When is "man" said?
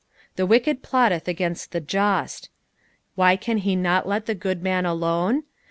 4.63-4.83